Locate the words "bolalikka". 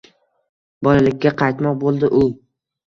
0.89-1.35